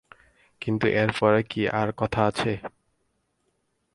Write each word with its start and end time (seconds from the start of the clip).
কিন্তু 0.61 0.85
এর 0.93 1.09
পরে 1.19 1.41
কি 1.43 1.61
আর 1.71 1.89
কথা 1.97 2.21
আছে? 2.29 2.51